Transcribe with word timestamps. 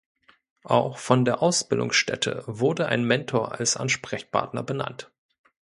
Auch 0.63 0.97
von 0.97 1.25
der 1.25 1.43
Ausbildungsstätte 1.43 2.43
wurde 2.47 2.87
ein 2.87 3.03
Mentor 3.05 3.51
als 3.59 3.77
Ansprechpartner 3.77 4.63
benannt. 4.63 5.11